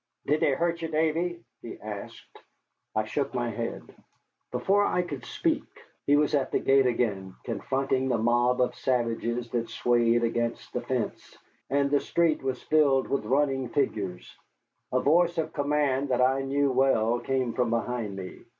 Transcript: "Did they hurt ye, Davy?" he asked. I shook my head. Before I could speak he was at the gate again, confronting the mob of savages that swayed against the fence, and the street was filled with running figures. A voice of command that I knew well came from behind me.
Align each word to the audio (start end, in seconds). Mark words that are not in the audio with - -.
"Did 0.25 0.39
they 0.39 0.53
hurt 0.53 0.81
ye, 0.81 0.87
Davy?" 0.87 1.43
he 1.61 1.79
asked. 1.79 2.39
I 2.95 3.03
shook 3.05 3.35
my 3.35 3.51
head. 3.51 3.83
Before 4.51 4.83
I 4.83 5.03
could 5.03 5.23
speak 5.25 5.61
he 6.07 6.15
was 6.15 6.33
at 6.33 6.51
the 6.51 6.57
gate 6.57 6.87
again, 6.87 7.35
confronting 7.43 8.07
the 8.07 8.17
mob 8.17 8.61
of 8.61 8.73
savages 8.73 9.51
that 9.51 9.69
swayed 9.69 10.23
against 10.23 10.73
the 10.73 10.81
fence, 10.81 11.37
and 11.69 11.91
the 11.91 11.99
street 11.99 12.41
was 12.41 12.63
filled 12.63 13.09
with 13.09 13.25
running 13.25 13.69
figures. 13.69 14.35
A 14.91 14.99
voice 14.99 15.37
of 15.37 15.53
command 15.53 16.09
that 16.09 16.19
I 16.19 16.41
knew 16.41 16.71
well 16.71 17.19
came 17.19 17.53
from 17.53 17.69
behind 17.69 18.15
me. 18.15 18.39